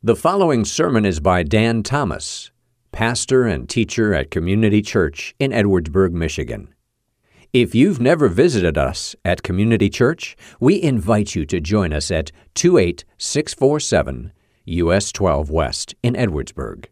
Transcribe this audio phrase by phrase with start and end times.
[0.00, 2.52] The following sermon is by Dan Thomas,
[2.92, 6.72] pastor and teacher at Community Church in Edwardsburg, Michigan.
[7.52, 12.30] If you've never visited us at Community Church, we invite you to join us at
[12.54, 14.32] 28647
[14.66, 16.84] US 12 West in Edwardsburg.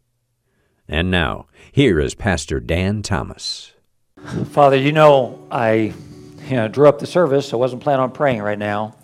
[0.89, 3.73] And now, here is Pastor Dan Thomas.
[4.51, 5.95] Father, you know I
[6.49, 8.97] you know, drew up the service, I wasn't planning on praying right now.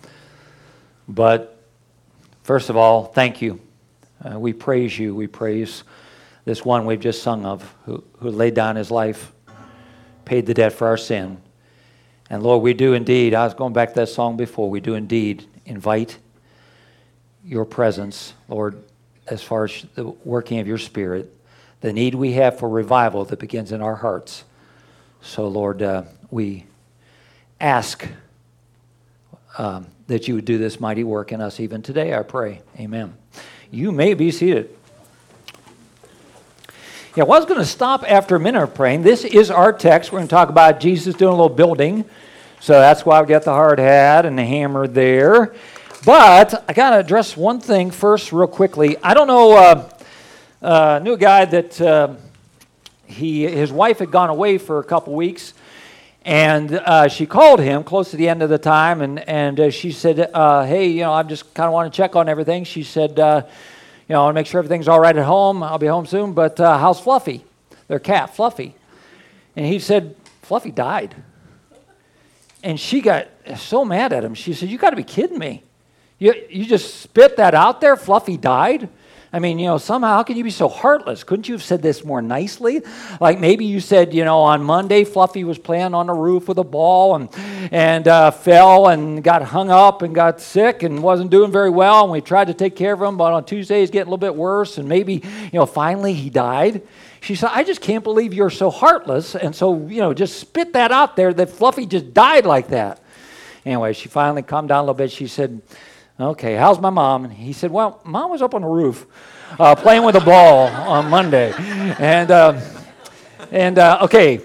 [1.07, 1.57] But
[2.43, 3.61] first of all, thank you
[4.23, 5.15] uh, we praise you.
[5.15, 5.83] We praise
[6.45, 9.31] this one we've just sung of who, who laid down his life,
[10.25, 11.37] paid the debt for our sin.
[12.29, 14.95] And Lord, we do indeed, I was going back to that song before, we do
[14.95, 16.17] indeed invite
[17.45, 18.81] your presence, Lord,
[19.27, 21.33] as far as the working of your Spirit,
[21.81, 24.43] the need we have for revival that begins in our hearts.
[25.21, 26.65] So, Lord, uh, we
[27.59, 28.07] ask
[29.57, 32.61] um, that you would do this mighty work in us even today, I pray.
[32.79, 33.15] Amen.
[33.73, 34.69] You may be seated.
[37.15, 39.01] Yeah, well, I was going to stop after a minute of praying.
[39.01, 40.11] This is our text.
[40.11, 42.05] We're going to talk about Jesus doing a little building.
[42.59, 45.55] So that's why I've got the hard hat and the hammer there.
[46.05, 48.95] But I got to address one thing first, real quickly.
[49.01, 49.89] I don't know, uh,
[50.61, 52.13] uh, knew a guy that uh,
[53.07, 55.55] he, his wife had gone away for a couple weeks.
[56.25, 59.69] And uh, she called him close to the end of the time, and, and uh,
[59.71, 62.63] she said, uh, Hey, you know, I just kind of want to check on everything.
[62.63, 63.43] She said, uh,
[64.07, 65.61] You know, I want to make sure everything's all right at home.
[65.61, 67.43] I'll be home soon, but uh, how's Fluffy?
[67.89, 68.73] Their cat, Fluffy.
[69.57, 71.13] And he said, Fluffy died.
[72.63, 73.27] And she got
[73.57, 74.33] so mad at him.
[74.33, 75.63] She said, You got to be kidding me.
[76.19, 77.97] You, you just spit that out there?
[77.97, 78.87] Fluffy died?
[79.35, 81.23] I mean, you know, somehow, how can you be so heartless?
[81.23, 82.83] Couldn't you have said this more nicely?
[83.19, 86.59] Like maybe you said, you know, on Monday, Fluffy was playing on the roof with
[86.59, 87.29] a ball and,
[87.71, 92.03] and uh, fell and got hung up and got sick and wasn't doing very well.
[92.03, 94.17] And we tried to take care of him, but on Tuesday, he's getting a little
[94.19, 94.77] bit worse.
[94.77, 96.83] And maybe, you know, finally he died.
[97.19, 99.35] She said, I just can't believe you're so heartless.
[99.35, 103.01] And so, you know, just spit that out there that Fluffy just died like that.
[103.65, 105.11] Anyway, she finally calmed down a little bit.
[105.11, 105.59] She said,
[106.19, 107.25] Okay, how's my mom?
[107.25, 109.07] And he said, Well, mom was up on the roof
[109.59, 111.53] uh, playing with a ball on Monday.
[111.57, 112.61] And, uh,
[113.51, 114.41] and uh, okay,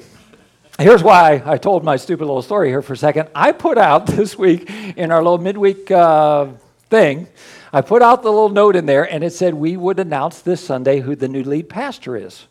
[0.79, 3.29] here's why I told my stupid little story here for a second.
[3.35, 6.49] I put out this week in our little midweek uh,
[6.89, 7.29] thing,
[7.73, 10.65] I put out the little note in there, and it said we would announce this
[10.65, 12.47] Sunday who the new lead pastor is.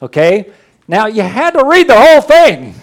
[0.00, 0.50] Okay?
[0.88, 2.74] Now, you had to read the whole thing.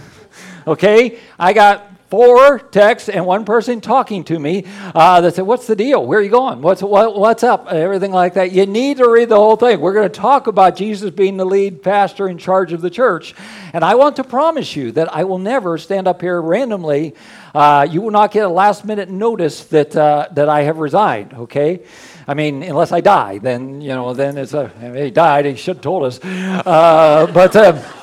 [0.67, 1.19] Okay?
[1.39, 4.63] I got four texts and one person talking to me
[4.93, 6.05] uh, that said, What's the deal?
[6.05, 6.61] Where are you going?
[6.61, 7.65] What's, what, what's up?
[7.69, 8.51] Everything like that.
[8.51, 9.81] You need to read the whole thing.
[9.81, 13.33] We're going to talk about Jesus being the lead pastor in charge of the church.
[13.73, 17.15] And I want to promise you that I will never stand up here randomly.
[17.55, 21.33] Uh, you will not get a last minute notice that, uh, that I have resigned,
[21.33, 21.79] okay?
[22.27, 25.77] I mean, unless I die, then, you know, then it's a, he died, he should
[25.77, 26.19] have told us.
[26.23, 28.02] Uh, but.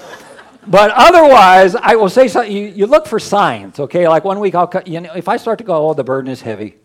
[0.66, 2.54] But otherwise, I will say something.
[2.54, 4.06] You, you look for signs, okay?
[4.06, 6.43] Like one week, I'll you know, if I start to go, oh, the burden is
[6.43, 6.76] heavy,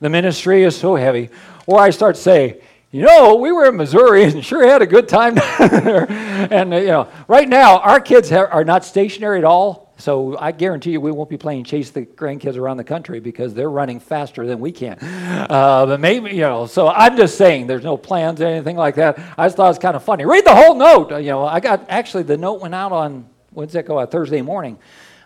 [0.00, 1.30] the ministry is so heavy,
[1.66, 2.60] or I start to say,
[2.92, 6.06] you know, we were in Missouri and sure had a good time there.
[6.10, 9.91] and, you know, right now, our kids are not stationary at all.
[10.02, 13.54] So I guarantee you we won't be playing chase the grandkids around the country because
[13.54, 14.98] they're running faster than we can.
[15.00, 18.96] Uh, but maybe, you know, so I'm just saying there's no plans or anything like
[18.96, 19.16] that.
[19.38, 20.24] I just thought it was kind of funny.
[20.24, 21.12] Read the whole note.
[21.20, 24.10] You know, I got, actually, the note went out on, when's that go out?
[24.10, 24.76] Thursday morning.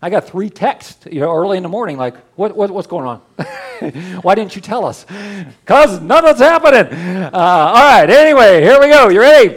[0.02, 3.06] I got three texts, you know, early in the morning, like, what, what what's going
[3.06, 3.20] on?
[4.20, 5.06] Why didn't you tell us?
[5.64, 6.92] Because nothing's happening.
[6.92, 9.08] Uh, all right, anyway, here we go.
[9.08, 9.56] You ready?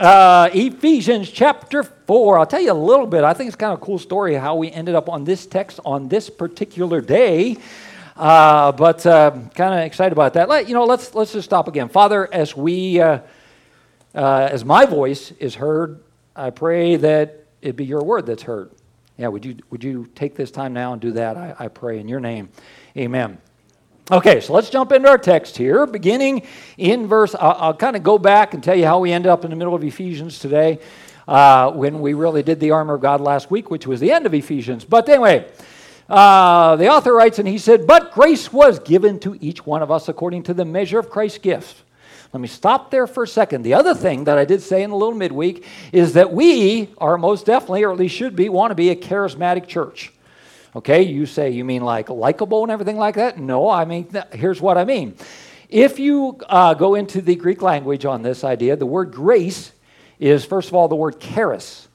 [0.00, 2.38] Uh, Ephesians chapter 4.
[2.38, 3.22] I'll tell you a little bit.
[3.22, 5.78] I think it's kind of a cool story how we ended up on this text
[5.84, 7.58] on this particular day.
[8.16, 10.48] Uh, but uh, kind of excited about that.
[10.48, 11.90] Let, you know, let's, let's just stop again.
[11.90, 13.20] Father, as we, uh,
[14.14, 16.00] uh, as my voice is heard,
[16.34, 18.70] I pray that it be your word that's heard.
[19.18, 21.36] Yeah, would you, would you take this time now and do that?
[21.36, 22.48] I, I pray in your name.
[22.96, 23.36] Amen.
[24.10, 26.46] Okay, so let's jump into our text here, beginning
[26.78, 27.34] in verse.
[27.34, 29.56] I'll, I'll kind of go back and tell you how we ended up in the
[29.56, 30.78] middle of Ephesians today
[31.28, 34.24] uh, when we really did the armor of God last week, which was the end
[34.24, 34.84] of Ephesians.
[34.84, 35.46] But anyway,
[36.08, 39.90] uh, the author writes, and he said, But grace was given to each one of
[39.90, 41.82] us according to the measure of Christ's gifts.
[42.32, 43.62] Let me stop there for a second.
[43.62, 47.18] The other thing that I did say in a little midweek is that we are
[47.18, 50.12] most definitely, or at least should be, want to be a charismatic church.
[50.76, 53.38] Okay, you say you mean like likable and everything like that?
[53.38, 55.14] No, I mean, here's what I mean.
[55.68, 59.72] If you uh, go into the Greek language on this idea, the word grace
[60.18, 61.88] is, first of all, the word charis.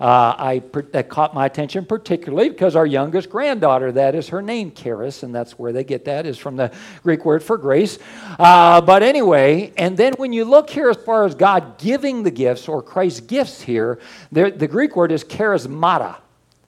[0.00, 4.72] Uh, I, that caught my attention particularly because our youngest granddaughter, that is her name,
[4.72, 6.72] Charis, and that's where they get that, is from the
[7.04, 8.00] Greek word for grace.
[8.38, 12.32] Uh, but anyway, and then when you look here as far as God giving the
[12.32, 14.00] gifts or Christ's gifts here,
[14.32, 16.16] the Greek word is charismata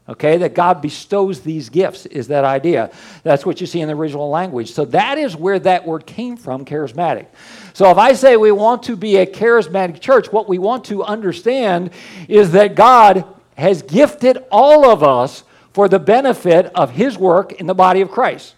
[0.08, 2.90] okay that god bestows these gifts is that idea.
[3.22, 4.72] That's what you see in the original language.
[4.72, 7.26] So that is where that word came from charismatic.
[7.72, 11.02] So if i say we want to be a charismatic church what we want to
[11.02, 11.90] understand
[12.28, 13.24] is that god
[13.56, 18.10] has gifted all of us for the benefit of his work in the body of
[18.10, 18.54] christ.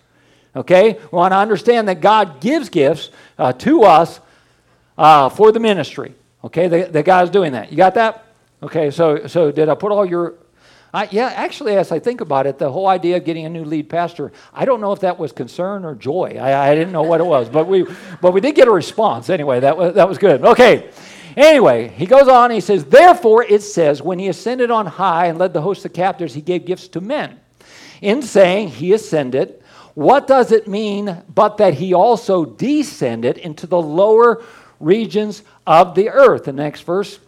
[0.55, 0.93] Okay?
[0.93, 4.21] We want to understand that god gives gifts uh, to us
[4.97, 6.15] uh, for the ministry.
[6.45, 6.69] Okay?
[6.69, 7.71] That, that god's doing that.
[7.71, 8.25] You got that?
[8.63, 10.35] Okay so so did i put all your
[10.93, 13.65] I, yeah, actually, as I think about it, the whole idea of getting a new
[13.65, 16.39] lead pastor, I don't know if that was concern or joy.
[16.41, 17.87] I, I didn't know what it was, but we,
[18.23, 19.61] but we did get a response anyway.
[19.61, 20.43] That was, that was good.
[20.45, 20.91] Okay.
[21.37, 22.51] Anyway, he goes on.
[22.51, 25.93] He says, Therefore, it says, when he ascended on high and led the host of
[25.93, 27.39] captives, he gave gifts to men.
[28.01, 29.63] In saying he ascended,
[29.95, 34.43] what does it mean but that he also descended into the lower
[34.81, 36.45] regions of the earth?
[36.45, 37.19] The next verse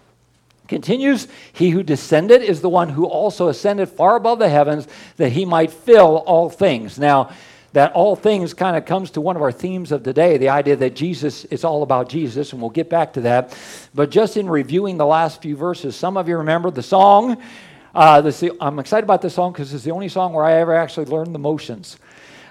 [0.70, 4.86] Continues, he who descended is the one who also ascended far above the heavens
[5.16, 6.96] that he might fill all things.
[6.96, 7.32] Now,
[7.72, 10.76] that all things kind of comes to one of our themes of today the idea
[10.76, 13.58] that Jesus is all about Jesus, and we'll get back to that.
[13.96, 17.42] But just in reviewing the last few verses, some of you remember the song.
[17.92, 20.76] Uh, this, I'm excited about this song because it's the only song where I ever
[20.76, 21.96] actually learned the motions.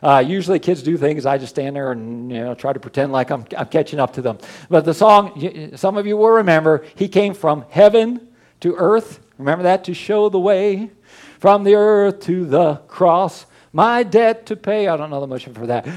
[0.01, 1.25] Uh, usually kids do things.
[1.25, 4.13] I just stand there and you know try to pretend like I'm, I'm catching up
[4.13, 4.37] to them.
[4.69, 8.27] But the song, some of you will remember, he came from heaven
[8.61, 9.19] to earth.
[9.37, 10.91] Remember that to show the way
[11.39, 13.45] from the earth to the cross.
[13.71, 14.87] My debt to pay.
[14.87, 15.87] I don't know the motion for that.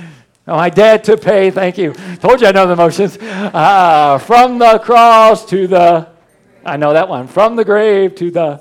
[0.47, 1.51] Oh, my debt to pay.
[1.51, 1.95] Thank you.
[2.21, 3.17] Told you I know the motions.
[3.19, 6.09] Uh, from the cross to the.
[6.65, 7.29] I know that one.
[7.29, 8.61] From the grave to the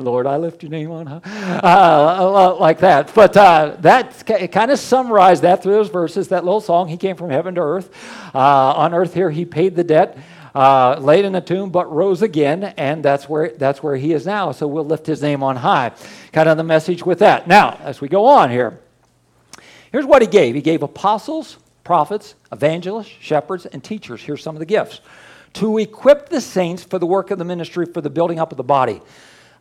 [0.00, 1.20] Lord, I lift your name on high,
[1.62, 3.12] uh, like that.
[3.14, 6.88] But uh, that kind of summarized that through those verses, that little song.
[6.88, 7.90] He came from heaven to earth.
[8.34, 10.18] Uh, on earth here, he paid the debt.
[10.52, 14.26] Uh, laid in the tomb, but rose again, and that's where that's where he is
[14.26, 14.50] now.
[14.50, 15.92] So we'll lift his name on high.
[16.32, 17.46] Kind of the message with that.
[17.46, 18.80] Now, as we go on here,
[19.92, 20.56] here's what he gave.
[20.56, 24.22] He gave apostles, prophets, evangelists, shepherds, and teachers.
[24.22, 25.00] Here's some of the gifts
[25.54, 28.56] to equip the saints for the work of the ministry for the building up of
[28.56, 29.00] the body.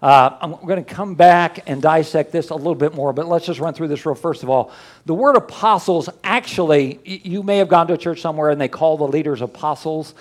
[0.02, 3.46] Uh, I'm going to come back and dissect this a little bit more, but let's
[3.46, 4.72] just run through this real first of all.
[5.06, 8.98] The word apostles, actually, you may have gone to a church somewhere and they call
[8.98, 10.14] the leaders apostles.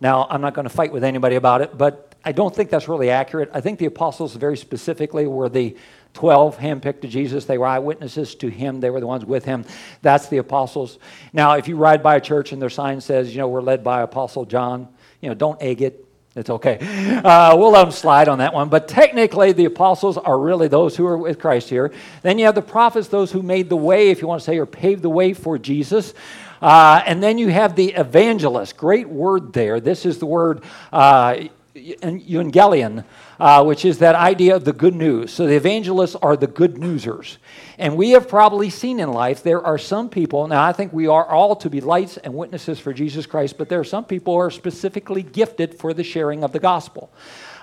[0.00, 2.88] Now, I'm not going to fight with anybody about it, but I don't think that's
[2.88, 3.50] really accurate.
[3.52, 5.76] I think the apostles, very specifically, were the
[6.14, 7.44] 12 handpicked to Jesus.
[7.44, 8.80] They were eyewitnesses to him.
[8.80, 9.64] They were the ones with him.
[10.02, 10.98] That's the apostles.
[11.32, 13.84] Now, if you ride by a church and their sign says, you know, we're led
[13.84, 14.88] by Apostle John,
[15.20, 16.07] you know, don't egg it.
[16.38, 16.78] It's okay.
[17.24, 18.68] Uh, we'll let them slide on that one.
[18.68, 21.92] But technically, the apostles are really those who are with Christ here.
[22.22, 24.56] Then you have the prophets, those who made the way, if you want to say,
[24.56, 26.14] or paved the way for Jesus.
[26.62, 28.76] Uh, and then you have the evangelist.
[28.76, 29.80] Great word there.
[29.80, 30.62] This is the word
[30.92, 33.04] uh, evangelion,
[33.40, 35.32] uh, which is that idea of the good news.
[35.32, 37.38] So the evangelists are the good newsers.
[37.78, 41.06] And we have probably seen in life there are some people, now I think we
[41.06, 44.34] are all to be lights and witnesses for Jesus Christ, but there are some people
[44.34, 47.10] who are specifically gifted for the sharing of the gospel.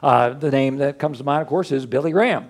[0.02, 2.50] Uh, the name that comes to mind, of course, is Billy Graham.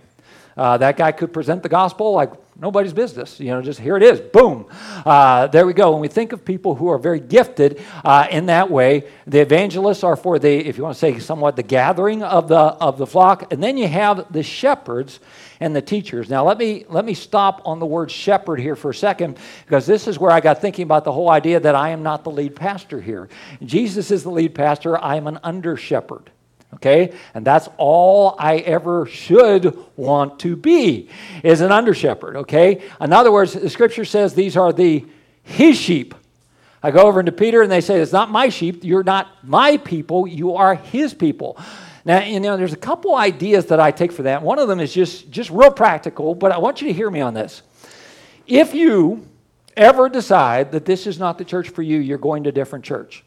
[0.56, 3.40] Uh, that guy could present the gospel like nobody's business.
[3.40, 4.66] You know, just here it is, boom.
[5.06, 5.92] Uh, there we go.
[5.92, 10.04] When we think of people who are very gifted uh, in that way, the evangelists
[10.04, 13.08] are for the, if you want to say somewhat, the gathering of the of the
[13.08, 15.20] flock, and then you have the shepherds
[15.60, 16.30] and the teachers.
[16.30, 19.86] Now let me let me stop on the word shepherd here for a second because
[19.86, 22.32] this is where I got thinking about the whole idea that I am not the
[22.32, 23.30] lead pastor here.
[23.64, 24.98] Jesus is the lead pastor.
[24.98, 26.32] I am an under shepherd.
[26.76, 27.14] Okay?
[27.34, 31.10] And that's all I ever should want to be
[31.44, 32.36] is an under shepherd.
[32.38, 32.84] Okay?
[33.02, 35.06] In other words, the scripture says these are the
[35.44, 36.16] his sheep.
[36.82, 38.84] I go over into Peter and they say, It's not my sheep.
[38.84, 40.28] You're not my people.
[40.28, 41.58] You are his people.
[42.04, 44.44] Now, you know, there's a couple ideas that I take for that.
[44.44, 47.22] One of them is just, just real practical, but I want you to hear me
[47.22, 47.64] on this.
[48.46, 49.28] If you
[49.76, 52.86] ever decide that this is not the church for you, you're going to a different
[52.86, 53.24] church.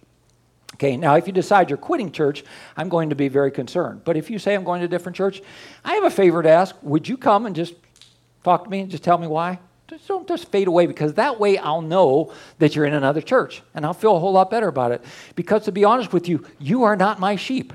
[0.74, 2.44] Okay, now if you decide you're quitting church,
[2.76, 4.02] I'm going to be very concerned.
[4.04, 5.42] But if you say I'm going to a different church,
[5.84, 6.76] I have a favor to ask.
[6.82, 7.74] Would you come and just
[8.44, 9.58] talk to me and just tell me why?
[9.88, 13.62] Just don't just fade away because that way I'll know that you're in another church
[13.74, 15.02] and I'll feel a whole lot better about it.
[15.34, 17.72] Because to be honest with you, you are not my sheep.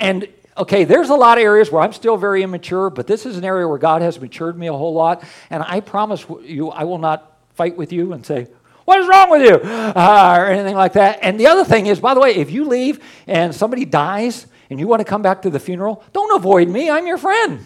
[0.00, 3.36] And okay, there's a lot of areas where I'm still very immature, but this is
[3.36, 5.22] an area where God has matured me a whole lot.
[5.48, 8.48] And I promise you, I will not fight with you and say,
[8.90, 9.54] what is wrong with you?
[9.54, 11.20] Uh, or anything like that.
[11.22, 14.80] And the other thing is, by the way, if you leave and somebody dies and
[14.80, 16.90] you want to come back to the funeral, don't avoid me.
[16.90, 17.60] I'm your friend.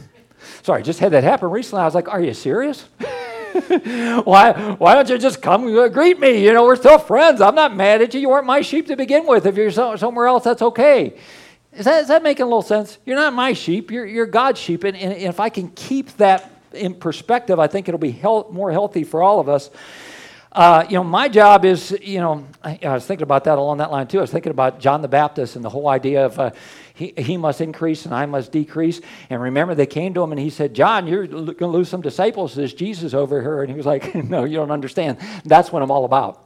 [0.62, 1.80] Sorry, just had that happen recently.
[1.80, 2.82] I was like, Are you serious?
[4.24, 6.44] why, why don't you just come greet me?
[6.44, 7.40] You know, we're still friends.
[7.40, 8.20] I'm not mad at you.
[8.20, 9.46] You weren't my sheep to begin with.
[9.46, 11.16] If you're so, somewhere else, that's okay.
[11.72, 12.98] Is that, is that making a little sense?
[13.06, 14.84] You're not my sheep, you're, you're God's sheep.
[14.84, 19.04] And, and if I can keep that in perspective, I think it'll be more healthy
[19.04, 19.70] for all of us.
[20.54, 23.78] Uh, you know, my job is, you know, I, I, was thinking about that along
[23.78, 24.18] that line too.
[24.18, 26.50] I was thinking about John the Baptist and the whole idea of uh,
[26.94, 29.00] he, he must increase and I must decrease.
[29.30, 32.02] And remember, they came to him and he said, John, you're going to lose some
[32.02, 32.54] disciples.
[32.54, 33.62] There's Jesus over here.
[33.62, 35.18] And he was like, No, you don't understand.
[35.44, 36.43] That's what I'm all about.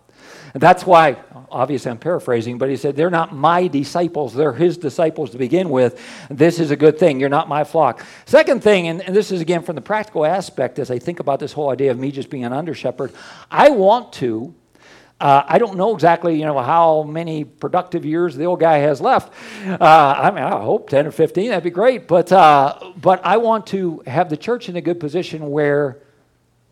[0.55, 1.17] That's why,
[1.50, 4.35] obviously, I'm paraphrasing, but he said, They're not my disciples.
[4.35, 6.00] They're his disciples to begin with.
[6.31, 7.21] This is a good thing.
[7.21, 8.05] You're not my flock.
[8.26, 11.40] Second thing, and, and this is again from the practical aspect as I think about
[11.40, 13.12] this whole idea of me just being an under shepherd,
[13.50, 14.55] I want to.
[15.21, 19.00] Uh, I don't know exactly, you know, how many productive years the old guy has
[19.00, 19.33] left.
[19.67, 22.07] Uh, I mean, I hope 10 or 15, that'd be great.
[22.07, 25.99] But, uh, but I want to have the church in a good position where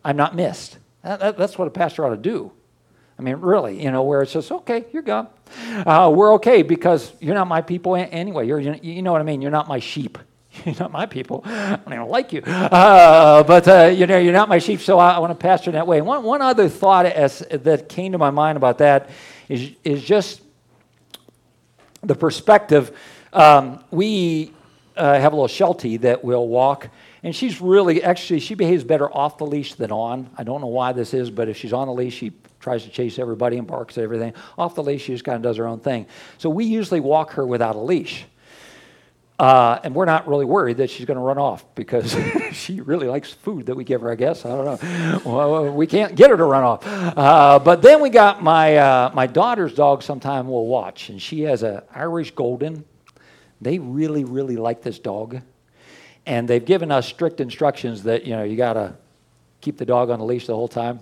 [0.05, 0.77] I'm not missed.
[1.03, 2.53] That, that, that's what a pastor ought to do.
[3.19, 5.27] I mean, really, you know, where it's just, okay, you're gone.
[5.85, 8.45] Uh, we're okay because you're not my people anyway.
[8.45, 9.41] You're, you know what I mean?
[9.41, 10.17] You're not my sheep.
[10.65, 11.43] You're not my people.
[11.45, 12.41] I don't even like you.
[12.41, 15.69] Uh, but, uh, you know, you're not my sheep, so I, I want to pastor
[15.69, 16.01] in that way.
[16.01, 19.11] One, one other thought as, that came to my mind about that
[19.49, 20.41] is, is just
[22.01, 22.97] the perspective.
[23.33, 24.51] Um, we
[24.95, 26.89] uh, have a little Sheltie that will walk
[27.23, 30.29] and she's really, actually, she behaves better off the leash than on.
[30.37, 32.31] I don't know why this is, but if she's on the leash, she
[32.67, 34.33] tries to chase everybody and barks at everything.
[34.57, 36.05] Off the leash, she just kind of does her own thing.
[36.37, 38.25] So we usually walk her without a leash.
[39.39, 42.13] Uh, and we're not really worried that she's going to run off because
[42.51, 44.45] she really likes food that we give her, I guess.
[44.45, 45.21] I don't know.
[45.23, 46.85] Well, we can't get her to run off.
[46.85, 51.07] Uh, but then we got my, uh, my daughter's dog, sometime we'll watch.
[51.07, 52.83] And she has an Irish Golden.
[53.61, 55.39] They really, really like this dog.
[56.25, 58.97] And they've given us strict instructions that, you know, you got to
[59.61, 60.99] keep the dog on the leash the whole time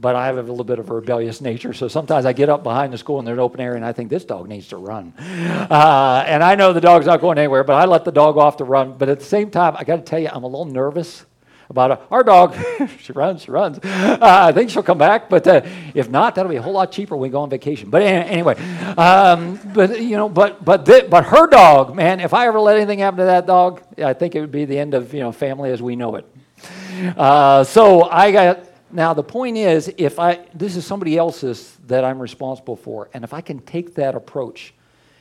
[0.00, 1.72] but I have a little bit of a rebellious nature.
[1.72, 3.92] So sometimes I get up behind the school and there's an open area and I
[3.92, 5.12] think this dog needs to run.
[5.18, 8.58] Uh, and I know the dog's not going anywhere, but I let the dog off
[8.58, 8.96] to run.
[8.96, 11.26] But at the same time, I got to tell you, I'm a little nervous
[11.68, 12.56] about a, our dog.
[13.00, 13.78] she runs, she runs.
[13.78, 15.62] Uh, I think she'll come back, but uh,
[15.94, 17.90] if not, that'll be a whole lot cheaper when we go on vacation.
[17.90, 18.54] But anyway,
[18.96, 22.20] um, but you know, but but th- but her dog, man.
[22.20, 24.78] If I ever let anything happen to that dog, I think it would be the
[24.78, 26.26] end of you know family as we know it.
[27.16, 32.04] Uh, so I got now, the point is, if I, this is somebody else's that
[32.04, 34.72] I'm responsible for, and if I can take that approach,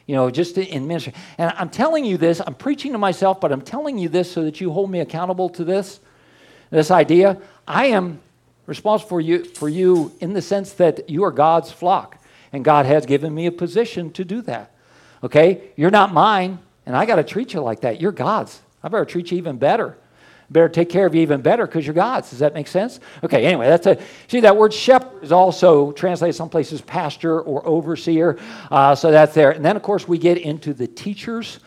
[0.06, 3.52] you know, just in ministry, and I'm telling you this, I'm preaching to myself, but
[3.52, 6.00] I'm telling you this so that you hold me accountable to this,
[6.70, 7.38] this idea.
[7.68, 8.22] I am
[8.68, 12.18] responsible for you, for you in the sense that you are God's flock,
[12.54, 14.72] and God has given me a position to do that.
[15.24, 15.72] Okay?
[15.76, 18.00] You're not mine, and I got to treat you like that.
[18.00, 18.62] You're God's.
[18.82, 19.98] I better treat you even better
[20.50, 22.30] better take care of you even better because you're God's.
[22.30, 23.00] Does that make sense?
[23.24, 27.66] Okay, anyway, that's a, see, that word shepherd is also translated some places pastor or
[27.68, 28.38] overseer.
[28.72, 29.52] Uh, so that's there.
[29.52, 31.60] And then, of course, we get into the teachers,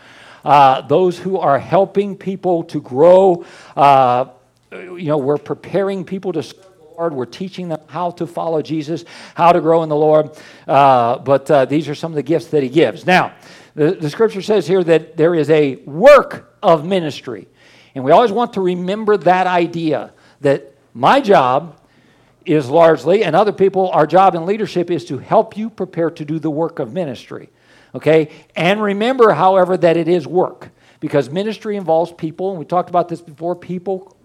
[0.45, 3.45] uh, those who are helping people to grow.
[3.77, 4.27] Uh,
[4.73, 7.13] you know, we're preparing people to serve the Lord.
[7.13, 10.31] We're teaching them how to follow Jesus, how to grow in the Lord.
[10.67, 13.05] Uh, but uh, these are some of the gifts that He gives.
[13.05, 13.35] Now,
[13.75, 17.47] the, the scripture says here that there is a work of ministry.
[17.95, 21.77] And we always want to remember that idea that my job
[22.47, 26.25] is largely, and other people, our job in leadership is to help you prepare to
[26.25, 27.51] do the work of ministry.
[27.95, 28.31] Okay?
[28.57, 30.71] And remember, however, that it is work
[31.01, 34.17] because ministry involves people, and we talked about this before people,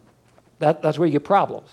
[0.59, 1.69] that, that's where you get problems.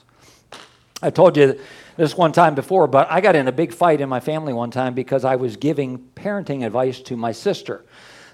[1.01, 1.59] I told you
[1.97, 4.71] this one time before, but I got in a big fight in my family one
[4.71, 7.85] time because I was giving parenting advice to my sister.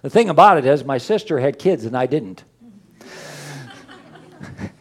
[0.02, 2.44] The thing about it is, my sister had kids and I didn't.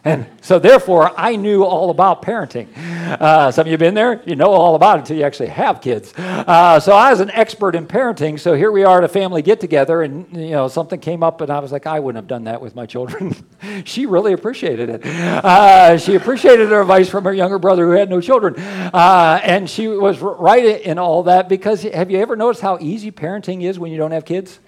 [0.03, 2.75] And so, therefore, I knew all about parenting.
[2.75, 5.49] Uh, some of you have been there, you know all about it until you actually
[5.49, 6.13] have kids.
[6.17, 8.39] Uh, so, I was an expert in parenting.
[8.39, 11.41] So, here we are at a family get together, and you know, something came up,
[11.41, 13.35] and I was like, I wouldn't have done that with my children.
[13.85, 15.05] she really appreciated it.
[15.05, 18.55] Uh, she appreciated her advice from her younger brother who had no children.
[18.57, 23.11] Uh, and she was right in all that because have you ever noticed how easy
[23.11, 24.59] parenting is when you don't have kids?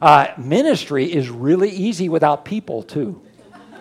[0.00, 3.20] Uh, ministry is really easy without people, too.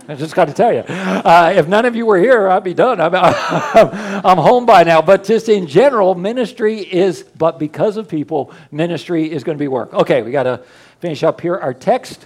[0.09, 2.73] I just got to tell you, uh, if none of you were here, I'd be
[2.73, 2.99] done.
[2.99, 3.13] I'm,
[4.25, 5.03] I'm home by now.
[5.03, 9.67] But just in general, ministry is, but because of people, ministry is going to be
[9.67, 9.93] work.
[9.93, 10.63] Okay, we got to
[10.99, 12.25] finish up here our text.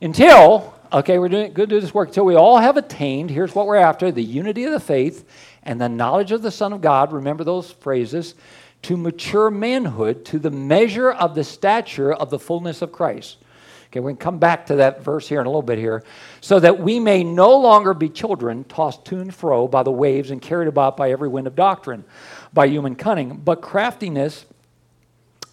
[0.00, 3.56] Until, okay, we're doing good to do this work until we all have attained, here's
[3.56, 5.28] what we're after the unity of the faith
[5.64, 7.12] and the knowledge of the Son of God.
[7.12, 8.36] Remember those phrases
[8.82, 13.38] to mature manhood, to the measure of the stature of the fullness of Christ.
[13.90, 16.04] Okay, we can come back to that verse here in a little bit here.
[16.42, 20.30] So that we may no longer be children tossed to and fro by the waves
[20.30, 22.04] and carried about by every wind of doctrine,
[22.52, 24.44] by human cunning, but craftiness,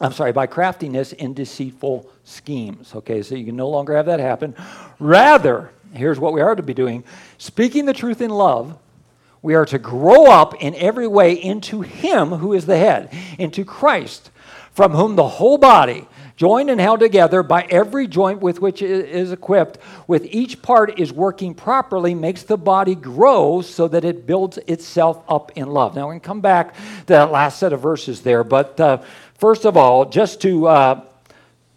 [0.01, 2.93] I'm sorry, by craftiness in deceitful schemes.
[2.95, 4.53] Okay, so you can no longer have that happen.
[4.99, 7.05] Rather, here's what we are to be doing
[7.37, 8.77] speaking the truth in love.
[9.41, 13.63] We are to grow up in every way into Him who is the head, into
[13.63, 14.31] Christ,
[14.73, 19.09] from whom the whole body joined and held together by every joint with which it
[19.09, 19.77] is equipped,
[20.07, 25.23] with each part is working properly, makes the body grow so that it builds itself
[25.29, 25.95] up in love.
[25.95, 28.97] Now, we can come back to that last set of verses there, but uh,
[29.35, 31.01] first of all, just to uh,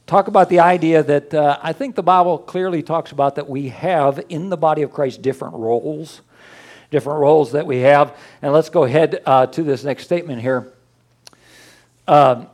[0.06, 3.68] talk about the idea that uh, I think the Bible clearly talks about that we
[3.68, 6.22] have in the body of Christ different roles.
[6.90, 8.16] Different roles that we have.
[8.40, 10.72] And let's go ahead uh, to this next statement here.
[12.06, 12.46] Um,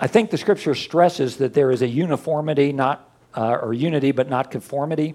[0.00, 4.28] I think the scripture stresses that there is a uniformity, not uh, or unity, but
[4.28, 5.14] not conformity.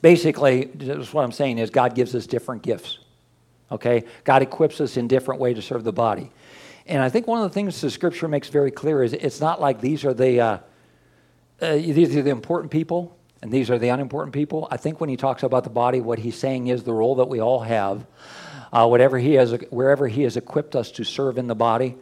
[0.00, 2.98] Basically, that's what I'm saying is God gives us different gifts.
[3.70, 6.30] Okay, God equips us in different way to serve the body,
[6.86, 9.60] and I think one of the things the scripture makes very clear is it's not
[9.60, 10.58] like these are the uh,
[11.60, 14.68] uh, these are the important people and these are the unimportant people.
[14.70, 17.28] I think when he talks about the body, what he's saying is the role that
[17.28, 18.04] we all have,
[18.72, 21.96] uh, whatever he has, wherever he has equipped us to serve in the body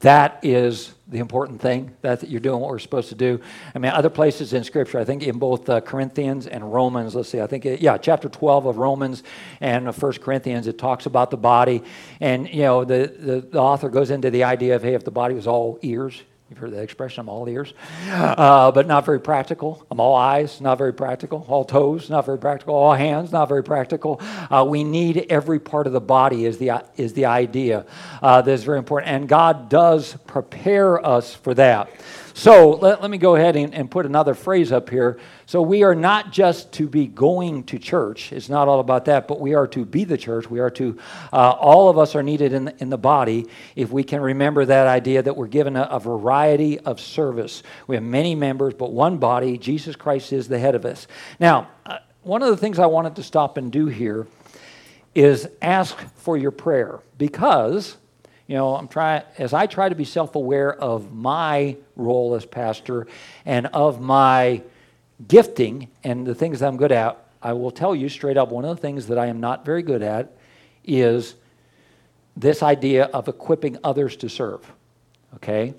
[0.00, 3.40] that is the important thing that you're doing what we're supposed to do.
[3.74, 7.28] I mean, other places in Scripture, I think in both uh, Corinthians and Romans, let's
[7.28, 9.22] see, I think, it, yeah, chapter 12 of Romans
[9.60, 11.82] and First Corinthians, it talks about the body.
[12.20, 15.12] And, you know, the, the, the author goes into the idea of, hey, if the
[15.12, 17.74] body was all ears, You've heard that expression, I'm all ears,
[18.08, 19.84] uh, but not very practical.
[19.90, 21.44] I'm all eyes, not very practical.
[21.48, 22.76] All toes, not very practical.
[22.76, 24.20] All hands, not very practical.
[24.48, 27.84] Uh, we need every part of the body, is the, is the idea
[28.22, 29.10] uh, that is very important.
[29.10, 31.90] And God does prepare us for that.
[32.32, 35.18] So let, let me go ahead and, and put another phrase up here.
[35.48, 38.32] So we are not just to be going to church.
[38.32, 40.50] It's not all about that, but we are to be the church.
[40.50, 40.98] We are to,
[41.32, 44.64] uh, all of us are needed in the, in the body if we can remember
[44.64, 47.62] that idea that we're given a, a variety of service.
[47.86, 49.56] We have many members, but one body.
[49.56, 51.06] Jesus Christ is the head of us.
[51.38, 54.26] Now, uh, one of the things I wanted to stop and do here
[55.14, 57.96] is ask for your prayer because
[58.48, 63.06] you know, I'm trying as I try to be self-aware of my role as pastor
[63.44, 64.62] and of my
[65.26, 67.22] gifting and the things I'm good at.
[67.42, 69.82] I will tell you straight up one of the things that I am not very
[69.82, 70.32] good at
[70.84, 71.34] is
[72.36, 74.70] this idea of equipping others to serve.
[75.34, 75.74] Okay?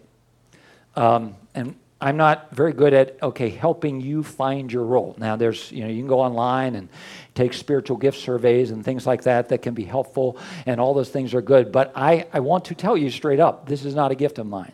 [0.96, 5.16] Um, and I'm not very good at okay helping you find your role.
[5.18, 6.90] Now there's you know you can go online and
[7.34, 11.10] take spiritual gift surveys and things like that that can be helpful and all those
[11.10, 11.72] things are good.
[11.72, 14.46] But I, I want to tell you straight up this is not a gift of
[14.46, 14.74] mine.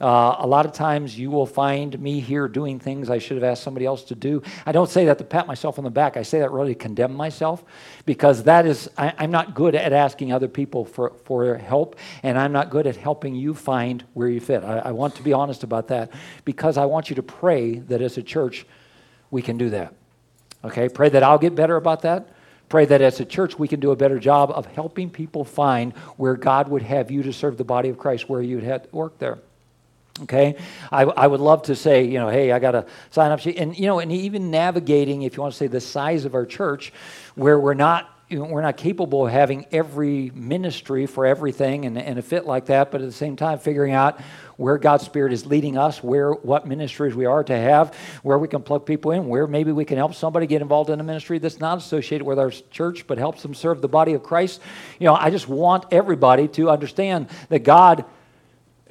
[0.00, 3.44] Uh, a lot of times you will find me here doing things I should have
[3.44, 4.42] asked somebody else to do.
[4.64, 6.16] I don't say that to pat myself on the back.
[6.16, 7.64] I say that really to condemn myself
[8.06, 12.38] because that is, I, I'm not good at asking other people for, for help, and
[12.38, 14.62] I'm not good at helping you find where you fit.
[14.62, 16.10] I, I want to be honest about that
[16.44, 18.66] because I want you to pray that as a church
[19.30, 19.94] we can do that.
[20.64, 22.28] Okay, pray that I'll get better about that.
[22.68, 25.92] Pray that as a church we can do a better job of helping people find
[26.16, 29.18] where God would have you to serve the body of Christ, where you'd have work
[29.18, 29.38] there.
[30.22, 30.56] Okay,
[30.90, 33.56] I, I would love to say, you know, hey, I got a sign up sheet,
[33.56, 36.46] and you know, and even navigating, if you want to say, the size of our
[36.46, 36.92] church,
[37.34, 41.96] where we're not you know, we're not capable of having every ministry for everything and,
[41.96, 44.20] and a fit like that, but at the same time, figuring out
[44.56, 48.46] where God's Spirit is leading us, where what ministries we are to have, where we
[48.46, 51.38] can plug people in, where maybe we can help somebody get involved in a ministry
[51.38, 54.60] that's not associated with our church, but helps them serve the body of Christ.
[54.98, 58.04] You know, I just want everybody to understand that God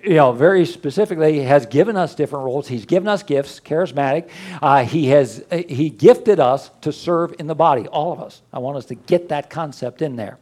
[0.07, 2.67] you know, very specifically has given us different roles.
[2.67, 4.29] He's given us gifts, charismatic.
[4.61, 8.41] Uh, he has uh, he gifted us to serve in the body, all of us.
[8.53, 10.37] I want us to get that concept in there.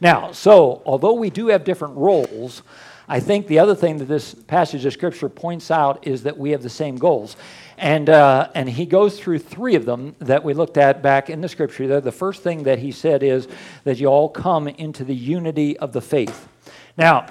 [0.00, 2.62] Now, so although we do have different roles,
[3.08, 6.50] I think the other thing that this passage of scripture points out is that we
[6.50, 7.36] have the same goals.
[7.76, 11.40] And, uh, and he goes through three of them that we looked at back in
[11.40, 11.86] the scripture.
[11.86, 12.00] There.
[12.00, 13.46] The first thing that he said is
[13.84, 16.48] that you all come into the unity of the faith.
[16.96, 17.26] Now,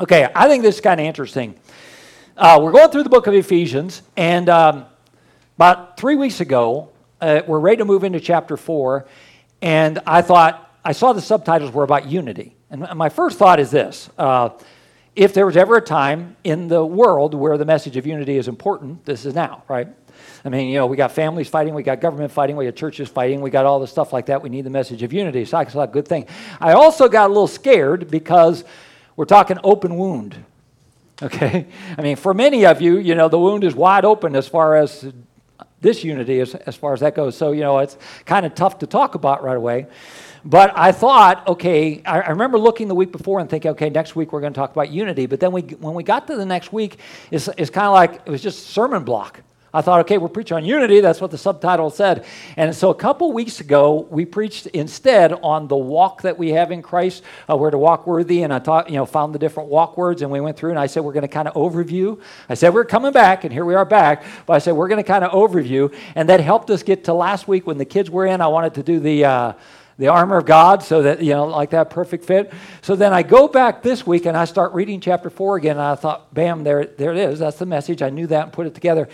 [0.00, 1.54] Okay, I think this is kind of interesting.
[2.36, 4.86] Uh, we're going through the book of Ephesians, and um,
[5.56, 6.88] about three weeks ago,
[7.20, 9.06] uh, we're ready to move into chapter four,
[9.62, 12.56] and I thought, I saw the subtitles were about unity.
[12.70, 14.48] And my first thought is this uh,
[15.14, 18.48] if there was ever a time in the world where the message of unity is
[18.48, 19.86] important, this is now, right?
[20.44, 23.08] I mean, you know, we got families fighting, we got government fighting, we got churches
[23.08, 24.42] fighting, we got all the stuff like that.
[24.42, 25.44] We need the message of unity.
[25.44, 26.26] So I thought, good thing.
[26.60, 28.64] I also got a little scared because
[29.16, 30.44] We're talking open wound.
[31.22, 31.66] Okay?
[31.96, 34.76] I mean, for many of you, you know, the wound is wide open as far
[34.76, 35.12] as
[35.80, 37.36] this unity, as, as far as that goes.
[37.36, 39.86] So, you know, it's kind of tough to talk about right away.
[40.44, 44.14] But I thought, okay, I, I, remember looking the week before and thinking, okay, next
[44.14, 45.26] week we're going to talk about unity.
[45.26, 46.98] But then we, when we got to the next week,
[47.30, 49.40] it's, it's kind of like it was just sermon block.
[49.74, 51.00] I thought, okay, we're preaching on unity.
[51.00, 52.24] That's what the subtitle said.
[52.56, 56.70] And so a couple weeks ago, we preached instead on the walk that we have
[56.70, 57.22] in Christ.
[57.48, 60.30] Uh, to walk worthy, and I taught, you know, found the different walk words, and
[60.30, 62.20] we went through, and I said we're going to kind of overview.
[62.48, 64.24] I said we're coming back, and here we are back.
[64.46, 67.14] But I said we're going to kind of overview, and that helped us get to
[67.14, 68.40] last week when the kids were in.
[68.40, 69.24] I wanted to do the.
[69.24, 69.52] Uh,
[69.96, 72.52] the armor of God, so that, you know, like that perfect fit.
[72.82, 75.86] So then I go back this week and I start reading chapter four again, and
[75.86, 77.38] I thought, bam, there, there it is.
[77.38, 78.02] That's the message.
[78.02, 79.08] I knew that and put it together.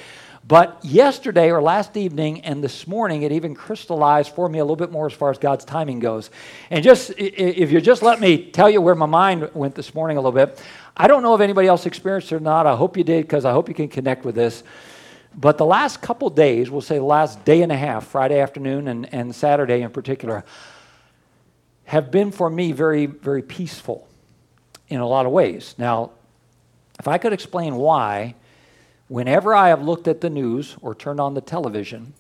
[0.50, 4.74] But yesterday or last evening and this morning, it even crystallized for me a little
[4.74, 6.28] bit more as far as God's timing goes.
[6.70, 10.16] And just, if you just let me tell you where my mind went this morning
[10.16, 10.60] a little bit,
[10.96, 12.66] I don't know if anybody else experienced it or not.
[12.66, 14.64] I hope you did because I hope you can connect with this.
[15.36, 18.88] But the last couple days, we'll say the last day and a half, Friday afternoon
[18.88, 20.44] and, and Saturday in particular,
[21.84, 24.08] have been for me very, very peaceful
[24.88, 25.76] in a lot of ways.
[25.78, 26.10] Now,
[26.98, 28.34] if I could explain why,
[29.10, 32.14] Whenever I have looked at the news or turned on the television,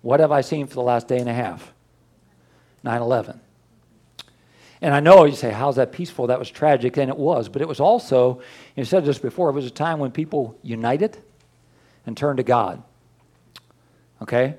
[0.00, 1.74] what have I seen for the last day and a half?
[2.82, 3.38] 9 11.
[4.80, 6.28] And I know you say, how's that peaceful?
[6.28, 7.50] That was tragic, and it was.
[7.50, 8.40] But it was also,
[8.76, 11.18] you said this before, it was a time when people united
[12.06, 12.82] and turned to God.
[14.22, 14.54] Okay?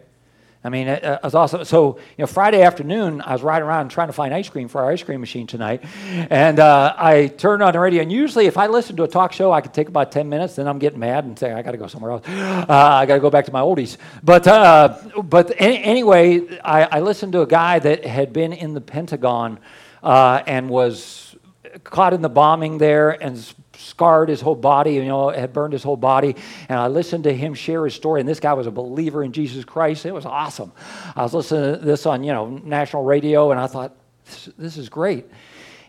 [0.68, 1.64] I mean, it, it, was awesome.
[1.64, 4.82] So, you know, Friday afternoon, I was riding around trying to find ice cream for
[4.82, 5.82] our ice cream machine tonight.
[6.30, 8.02] And uh, I turned on the radio.
[8.02, 10.58] And usually, if I listen to a talk show, I could take about 10 minutes.
[10.58, 12.28] Then I'm getting mad and saying, I got to go somewhere else.
[12.68, 13.98] Uh, I got to go back to my oldies.
[14.24, 18.74] But, uh, but any, anyway, I, I, listened to a guy that had been in
[18.74, 19.60] the Pentagon
[20.04, 21.36] uh, and was
[21.84, 23.38] caught in the bombing there and
[23.78, 26.36] scarred his whole body, you know, had burned his whole body.
[26.68, 28.20] And I listened to him share his story.
[28.20, 30.06] And this guy was a believer in Jesus Christ.
[30.06, 30.72] It was awesome.
[31.16, 33.96] I was listening to this on, you know, national radio, and I thought,
[34.58, 35.26] this, is great.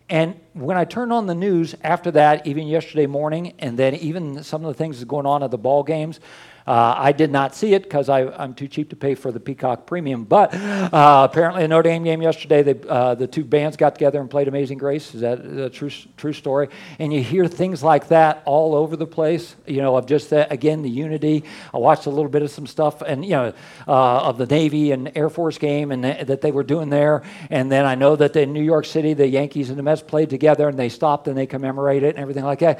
[0.08, 4.42] And when I turned on the news after that, even yesterday morning, and then even
[4.42, 6.20] some of the things that's going on at the ball games,
[6.68, 9.86] uh, I did not see it because I'm too cheap to pay for the Peacock
[9.86, 10.24] Premium.
[10.24, 14.20] But uh, apparently, a Notre Dame game yesterday, they, uh, the two bands got together
[14.20, 15.14] and played Amazing Grace.
[15.14, 16.68] Is that a true, true story?
[16.98, 20.52] And you hear things like that all over the place, you know, of just, that,
[20.52, 21.44] again, the unity.
[21.72, 23.54] I watched a little bit of some stuff, and, you know,
[23.86, 27.22] uh, of the Navy and Air Force game and th- that they were doing there.
[27.48, 30.28] And then I know that in New York City, the Yankees and the Mets played
[30.28, 32.78] together, and they stopped and they commemorated it and everything like that.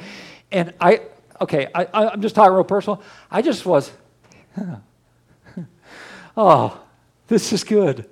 [0.51, 1.01] And I,
[1.41, 3.01] okay, I, I'm just talking real personal.
[3.29, 3.91] I just was,
[6.37, 6.81] oh,
[7.27, 8.09] this is good.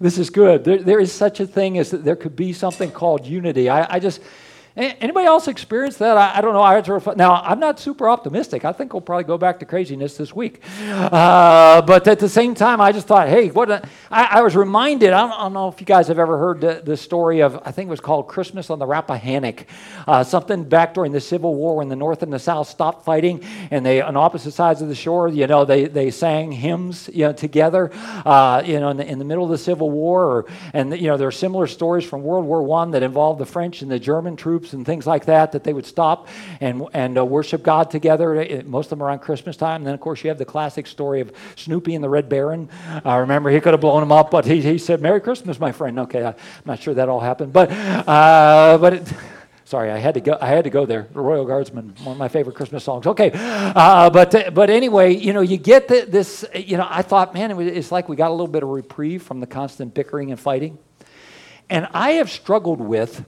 [0.00, 0.64] This is good.
[0.64, 3.68] There, there is such a thing as that there could be something called unity.
[3.68, 4.20] I, I just,
[4.78, 6.16] Anybody else experience that?
[6.16, 6.62] I, I don't know.
[6.62, 8.64] I now, I'm not super optimistic.
[8.64, 10.62] I think we'll probably go back to craziness this week.
[10.88, 13.84] Uh, but at the same time, I just thought, hey, what?
[14.08, 15.12] I was reminded.
[15.12, 17.60] I don't, I don't, know if you guys have ever heard the, the, story of,
[17.64, 19.66] I think it was called Christmas on the Rappahannock.
[20.06, 23.42] Uh, something back during the Civil War when the North and the South stopped fighting
[23.72, 27.24] and they, on opposite sides of the shore, you know, they, they sang hymns, you
[27.24, 27.90] know, together,
[28.24, 30.24] uh, you know, in the, in the middle of the Civil War.
[30.24, 33.46] Or, and, you know, there are similar stories from World War I that involved the
[33.46, 36.28] French and the German troops groups and things like that that they would stop
[36.60, 38.62] and, and uh, worship God together.
[38.64, 39.80] Most of them around Christmas time.
[39.80, 42.68] And then, of course, you have the classic story of Snoopy and the Red Baron.
[43.04, 45.58] I uh, remember he could have blown him up, but he, he said, Merry Christmas,
[45.58, 45.98] my friend.
[46.00, 47.52] Okay, I'm not sure that all happened.
[47.52, 49.12] But, uh, but it,
[49.64, 50.38] Sorry, I had to go.
[50.40, 51.08] I had to go there.
[51.12, 53.06] The Royal Guardsmen, one of my favorite Christmas songs.
[53.06, 56.42] Okay, uh, but but anyway, you know, you get the, this.
[56.54, 59.40] You know, I thought, man, it's like we got a little bit of reprieve from
[59.40, 60.78] the constant bickering and fighting,
[61.68, 63.26] and I have struggled with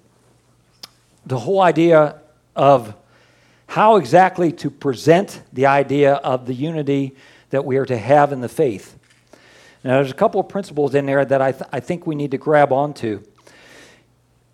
[1.27, 2.21] the whole idea
[2.57, 2.95] of
[3.67, 7.15] how exactly to present the idea of the unity
[7.51, 8.99] that we are to have in the faith.
[9.85, 12.33] Now, there's a couple of principles in there that I, th- I think we need
[12.33, 13.23] to grab onto.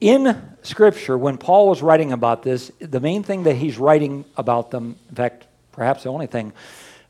[0.00, 4.70] In Scripture, when Paul was writing about this, the main thing that he's writing about
[4.70, 6.52] them, in fact, perhaps the only thing,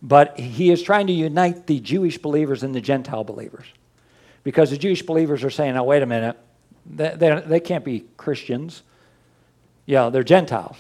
[0.01, 3.67] but he is trying to unite the Jewish believers and the Gentile believers.
[4.45, 6.39] Because the Jewish believers are saying, now, wait a minute,
[6.89, 8.83] they, they, they can't be Christians.
[9.87, 10.77] Yeah, they're Gentiles.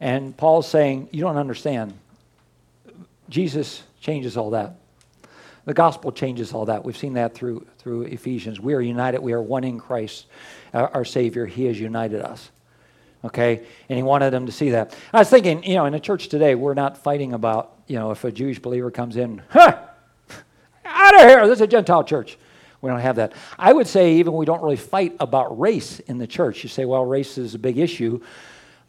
[0.00, 1.94] And Paul's saying, You don't understand.
[3.28, 4.76] Jesus changes all that.
[5.64, 6.82] The gospel changes all that.
[6.82, 8.58] We've seen that through, through Ephesians.
[8.58, 9.20] We are united.
[9.20, 10.24] We are one in Christ,
[10.72, 11.44] our, Savior.
[11.44, 12.50] He has united us.
[13.22, 13.66] Okay?
[13.90, 14.96] And he wanted them to see that.
[15.12, 18.12] I was thinking, you know, in the church today, we're not fighting about, you know,
[18.12, 19.78] if a Jewish believer comes in, huh,
[20.86, 22.38] out of here, this is a Gentile church.
[22.80, 23.32] We don't have that.
[23.58, 26.62] I would say even we don't really fight about race in the church.
[26.62, 28.20] You say, well, race is a big issue.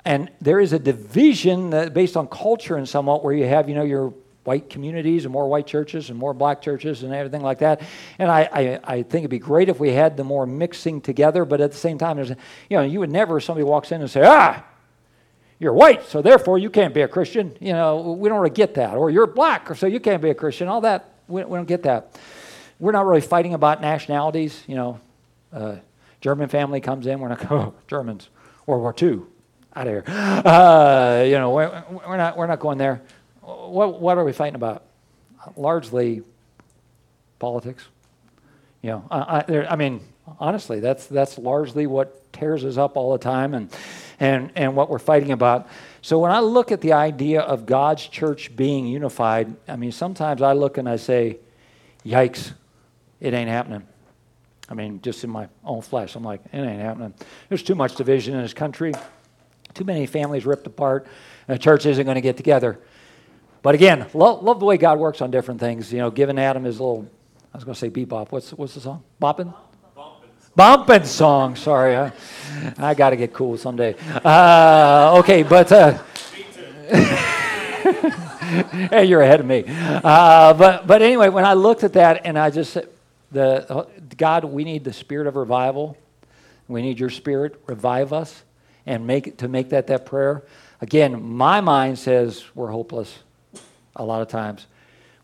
[0.05, 3.83] And there is a division based on culture and somewhat where you have, you know,
[3.83, 7.81] your white communities and more white churches and more black churches and everything like that.
[8.17, 11.45] And I, I, I, think it'd be great if we had the more mixing together,
[11.45, 14.09] but at the same time, there's, you know, you would never, somebody walks in and
[14.09, 14.63] say, ah,
[15.59, 17.55] you're white, so therefore you can't be a Christian.
[17.59, 18.95] You know, we don't really get that.
[18.95, 20.67] Or you're black, so you can't be a Christian.
[20.69, 22.17] All that, we, we don't get that.
[22.79, 24.63] We're not really fighting about nationalities.
[24.67, 24.99] You know,
[25.51, 25.75] uh,
[26.21, 28.29] German family comes in, we're not, oh, Germans,
[28.65, 29.21] World War II,
[29.75, 30.03] out of here.
[30.07, 33.01] Uh, you know, we're, we're, not, we're not going there.
[33.41, 34.83] What, what are we fighting about?
[35.55, 36.21] Largely
[37.39, 37.85] politics.
[38.81, 40.01] You know, I, I, I mean,
[40.39, 43.75] honestly, that's, that's largely what tears us up all the time and,
[44.19, 45.67] and, and what we're fighting about.
[46.01, 50.41] So when I look at the idea of God's church being unified, I mean, sometimes
[50.41, 51.37] I look and I say,
[52.05, 52.53] yikes,
[53.19, 53.85] it ain't happening.
[54.69, 57.13] I mean, just in my own flesh, I'm like, it ain't happening.
[57.47, 58.93] There's too much division in this country,
[59.73, 61.07] too many families ripped apart,
[61.47, 62.79] and the church isn't going to get together.
[63.61, 65.91] But again, love, love the way God works on different things.
[65.91, 67.09] You know, giving Adam his little,
[67.53, 68.31] I was going to say bebop.
[68.31, 69.03] What's, what's the song?
[69.21, 69.53] Bopping?
[70.55, 71.55] Bumping song.
[71.55, 72.11] Sorry, I,
[72.77, 73.95] I got to get cool someday.
[74.23, 75.97] Uh, okay, but uh,
[78.89, 79.63] hey, you're ahead of me.
[79.67, 82.89] Uh, but but anyway, when I looked at that, and I just said,
[83.31, 83.87] the
[84.17, 85.97] God, we need the spirit of revival.
[86.67, 88.43] We need your spirit revive us
[88.85, 90.43] and make to make that that prayer.
[90.81, 93.19] Again, my mind says we're hopeless
[93.95, 94.67] a lot of times.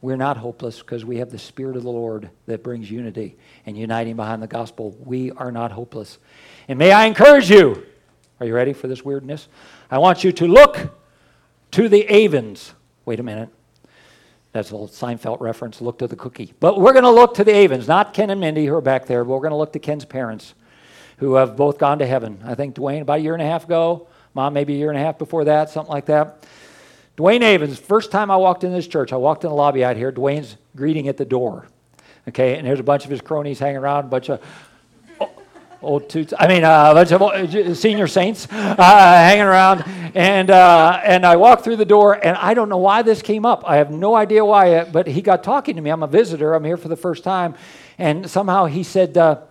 [0.02, 3.76] We're not hopeless because we have the Spirit of the Lord that brings unity and
[3.76, 4.96] uniting behind the gospel.
[5.04, 6.20] We are not hopeless.
[6.68, 7.84] And may I encourage you,
[8.39, 9.48] are you ready for this weirdness?
[9.89, 10.96] I want you to look
[11.72, 12.74] to the Avens.
[13.06, 13.50] Wait a minute.
[14.56, 15.82] That's a little Seinfeld reference.
[15.82, 16.54] Look to the cookie.
[16.62, 19.06] But we're going to look to the Avens, not Ken and Mindy who are back
[19.06, 20.54] there, but we're going to look to Ken's parents
[21.18, 22.39] who have both gone to heaven.
[22.46, 24.98] I think Dwayne about a year and a half ago, mom maybe a year and
[24.98, 26.48] a half before that, something like that.
[27.18, 29.98] Dwayne Avens, first time I walked in this church, I walked in the lobby out
[29.98, 30.10] here.
[30.10, 31.68] Dwayne's greeting at the door.
[32.30, 34.41] Okay, and there's a bunch of his cronies hanging around, a bunch of
[35.86, 36.34] old toots.
[36.38, 39.84] I mean, uh, a bunch of uh, senior saints uh, hanging around,
[40.15, 43.45] and uh, and I walked through the door, and I don't know why this came
[43.45, 43.63] up.
[43.65, 45.89] I have no idea why, but he got talking to me.
[45.89, 46.54] I'm a visitor.
[46.54, 47.56] I'm here for the first time,
[47.98, 49.41] and somehow he said, uh,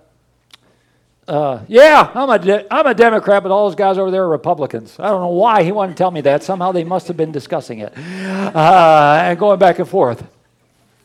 [1.27, 4.29] uh, yeah, I'm a, de- I'm a Democrat, but all those guys over there are
[4.29, 4.97] Republicans.
[4.99, 6.43] I don't know why he wanted to tell me that.
[6.43, 10.27] Somehow they must have been discussing it uh, and going back and forth.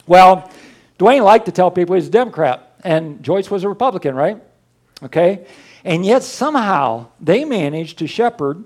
[0.08, 0.52] Well,
[0.98, 4.42] Dwayne liked to tell people he's a Democrat, and Joyce was a Republican, right?
[5.04, 5.46] Okay?
[5.84, 8.64] And yet somehow they managed to shepherd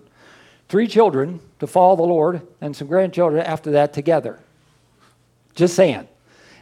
[0.69, 4.39] three children to follow the Lord and some grandchildren after that together.
[5.56, 6.08] Just saying.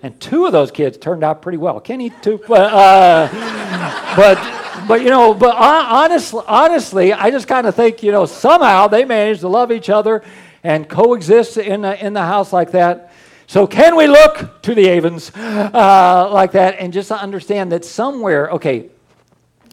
[0.04, 1.80] And two of those kids turned out pretty well.
[1.80, 8.02] Kenny, too, uh, but but you know, but honestly, honestly, I just kind of think
[8.02, 10.24] you know somehow they managed to love each other
[10.64, 13.12] and coexist in the, in the house like that.
[13.48, 18.50] So can we look to the Avens uh, like that and just understand that somewhere,
[18.52, 18.90] okay,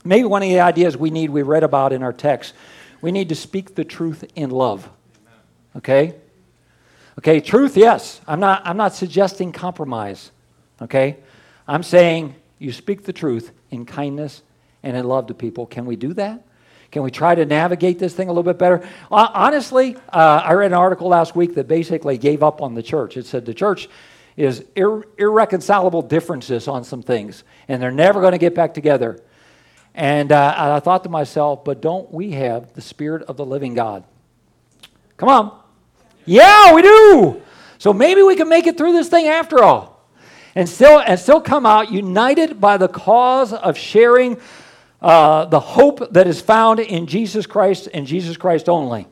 [0.05, 2.55] maybe one of the ideas we need we read about in our text,
[3.01, 4.89] we need to speak the truth in love.
[5.77, 6.15] Okay.
[7.19, 8.21] Okay, truth, yes.
[8.29, 8.63] I'm not.
[8.65, 10.31] I'm not suggesting compromise.
[10.81, 11.17] Okay,
[11.67, 14.43] I'm saying you speak the truth in kindness
[14.85, 15.67] and in love to people.
[15.67, 16.45] Can we do that?
[16.91, 18.89] Can we try to navigate this thing a little bit better?
[19.11, 23.17] Honestly, uh, I read an article last week that basically gave up on the church.
[23.17, 23.89] It said the church
[24.37, 29.21] is ir- irreconcilable differences on some things, and they're never going to get back together.
[29.99, 33.75] And uh, I thought to myself, but don't we have the Spirit of the living
[33.75, 34.05] God?
[35.17, 35.61] Come on.
[36.25, 37.43] Yeah, we do.
[37.79, 40.09] So maybe we can make it through this thing after all.
[40.55, 44.41] And still, and still come out united by the cause of sharing
[45.03, 49.09] uh, the hope that is found in Jesus Christ and Jesus Christ only.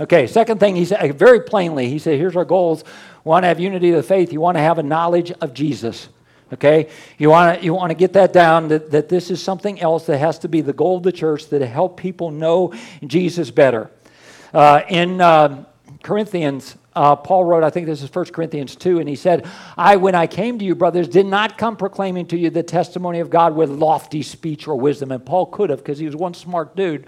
[0.00, 2.84] Okay, second thing, he said very plainly, he said, here's our goals.
[2.86, 5.54] You want to have unity of the faith, you want to have a knowledge of
[5.54, 6.08] Jesus.
[6.52, 6.88] Okay?
[7.18, 10.06] You want to you want to get that down that, that this is something else
[10.06, 12.72] that has to be the goal of the church that help people know
[13.06, 13.90] Jesus better.
[14.52, 15.64] Uh, in uh,
[16.02, 19.96] Corinthians, uh, Paul wrote, I think this is 1 Corinthians 2, and he said, I,
[19.96, 23.30] when I came to you, brothers, did not come proclaiming to you the testimony of
[23.30, 25.12] God with lofty speech or wisdom.
[25.12, 27.06] And Paul could have because he was one smart dude.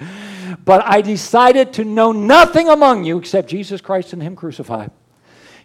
[0.64, 4.92] But I decided to know nothing among you except Jesus Christ and Him crucified.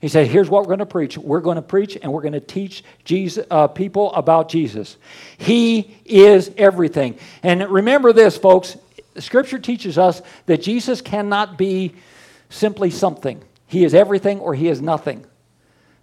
[0.01, 1.17] He said, Here's what we're going to preach.
[1.17, 4.97] We're going to preach and we're going to teach Jesus, uh, people about Jesus.
[5.37, 7.17] He is everything.
[7.43, 8.77] And remember this, folks
[9.19, 11.95] Scripture teaches us that Jesus cannot be
[12.49, 13.41] simply something.
[13.67, 15.25] He is everything or he is nothing.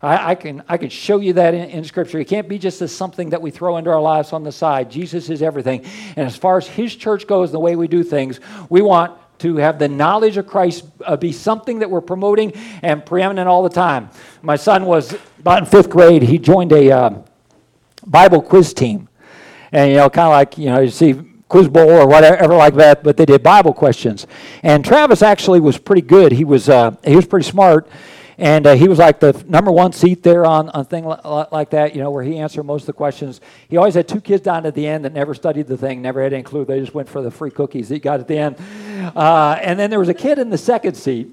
[0.03, 2.19] I, I, can, I can show you that in, in Scripture.
[2.19, 4.91] It can't be just as something that we throw into our lives on the side.
[4.91, 5.85] Jesus is everything.
[6.17, 9.57] And as far as His church goes, the way we do things, we want to
[9.57, 13.69] have the knowledge of Christ uh, be something that we're promoting and preeminent all the
[13.69, 14.09] time.
[14.41, 16.23] My son was about in fifth grade.
[16.23, 17.11] He joined a uh,
[18.07, 19.07] Bible quiz team,
[19.71, 21.15] and you know, kind of like you know, you see
[21.47, 23.05] quiz bowl or whatever like that.
[23.05, 24.27] But they did Bible questions,
[24.63, 26.33] and Travis actually was pretty good.
[26.33, 27.87] He was uh, he was pretty smart,
[28.39, 31.95] and uh, he was like the number one seat there on a thing like that,
[31.95, 33.41] you know, where he answered most of the questions.
[33.69, 36.23] He always had two kids down at the end that never studied the thing, never
[36.23, 36.65] had any clue.
[36.65, 38.57] They just went for the free cookies he got at the end.
[39.15, 41.31] Uh, and then there was a kid in the second seat.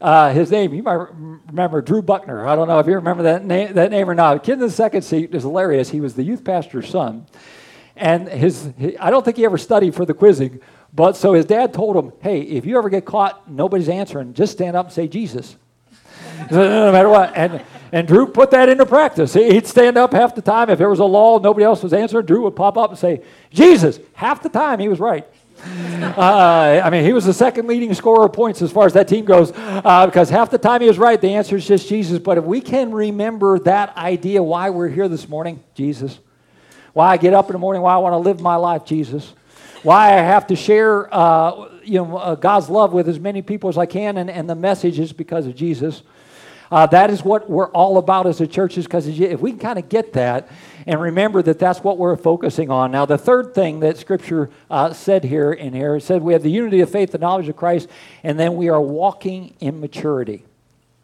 [0.00, 2.46] Uh, his name, you might remember Drew Buckner.
[2.46, 4.34] I don't know if you remember that name, that name or not.
[4.34, 5.90] The kid in the second seat is hilarious.
[5.90, 7.26] He was the youth pastor's son.
[7.96, 10.60] And his, I don't think he ever studied for the quizzing,
[10.94, 14.52] but so his dad told him, hey, if you ever get caught, nobody's answering, just
[14.52, 15.56] stand up and say Jesus
[16.50, 17.36] no matter what.
[17.36, 19.34] And, and Drew put that into practice.
[19.34, 20.70] He'd stand up half the time.
[20.70, 23.22] If there was a lull, nobody else was answering, Drew would pop up and say,
[23.50, 23.98] Jesus.
[24.14, 25.26] Half the time, he was right.
[26.08, 29.08] Uh, I mean, he was the second leading scorer of points as far as that
[29.08, 31.20] team goes uh, because half the time he was right.
[31.20, 32.18] The answer is just Jesus.
[32.18, 36.18] But if we can remember that idea, why we're here this morning, Jesus.
[36.92, 39.34] Why I get up in the morning, why I want to live my life, Jesus.
[39.82, 43.68] Why I have to share uh, you know, uh, God's love with as many people
[43.68, 46.02] as I can, and, and the message is because of Jesus.
[46.70, 49.60] Uh, that is what we're all about as a church, is because if we can
[49.60, 50.48] kind of get that
[50.88, 52.90] and remember that that's what we're focusing on.
[52.90, 56.42] Now, the third thing that Scripture uh, said here in here, it said we have
[56.42, 57.90] the unity of faith, the knowledge of Christ,
[58.24, 60.46] and then we are walking in maturity.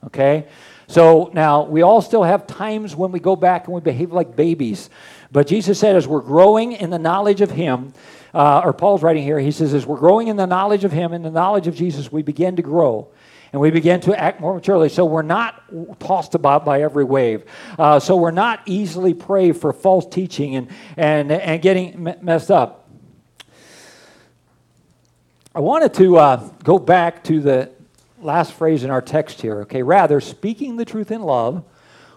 [0.04, 0.48] Okay?
[0.86, 4.34] So now we all still have times when we go back and we behave like
[4.34, 4.88] babies.
[5.30, 7.92] But Jesus said, as we're growing in the knowledge of Him,
[8.32, 11.12] uh, or Paul's writing here, he says, as we're growing in the knowledge of Him
[11.12, 13.08] and the knowledge of Jesus, we begin to grow
[13.54, 14.88] and we begin to act more maturely.
[14.88, 15.62] So we're not
[16.00, 17.44] tossed about by every wave.
[17.78, 22.90] Uh, so we're not easily prey for false teaching and, and, and getting messed up.
[25.54, 27.70] I wanted to uh, go back to the
[28.20, 29.84] last phrase in our text here, okay?
[29.84, 31.64] Rather, speaking the truth in love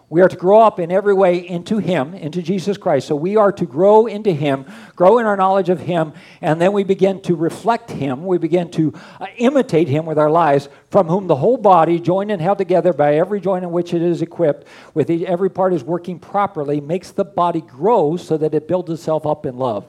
[0.10, 3.08] we are to grow up in every way into Him, into Jesus Christ.
[3.08, 4.65] So we are to grow into Him,
[4.96, 8.26] grow in our knowledge of Him, and then we begin to reflect Him.
[8.26, 12.32] We begin to uh, imitate Him with our lives, from whom the whole body, joined
[12.32, 15.74] and held together by every joint in which it is equipped, with each, every part
[15.74, 19.86] is working properly, makes the body grow so that it builds itself up in love.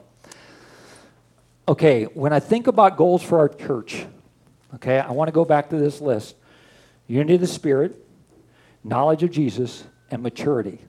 [1.65, 4.05] Okay, when I think about goals for our church,
[4.75, 6.35] okay, I want to go back to this list
[7.07, 8.05] unity of the Spirit,
[8.83, 10.79] knowledge of Jesus and maturity.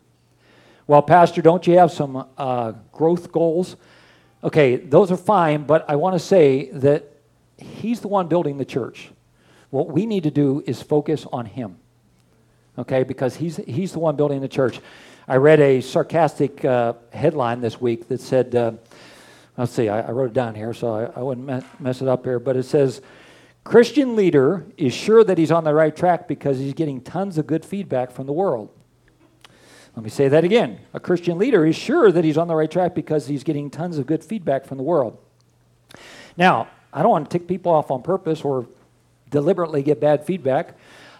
[0.86, 3.76] Well, Pastor, don't you have some uh, growth goals?
[4.42, 7.06] Okay, those are fine, but I want to say that
[7.58, 9.10] He's the one building the church.
[9.68, 11.76] What we need to do is focus on Him,
[12.78, 14.80] okay, because He's, he's the one building the church.
[15.28, 18.72] I read a sarcastic uh, headline this week that said, uh,
[19.56, 22.24] let's see, I, I, wrote it down here so I, I wouldn't mess it up
[22.24, 23.00] here, but it says,
[23.62, 27.46] Christian leader is sure that he's on the right track because he's getting tons of
[27.46, 28.70] good feedback from the world.
[30.00, 30.78] Let me say that again.
[30.94, 33.98] A Christian leader is sure that he's on the right track because he's getting tons
[33.98, 35.18] of good feedback from the world.
[36.38, 38.66] Now, I don't want to tick people off on purpose or
[39.28, 40.74] deliberately get bad feedback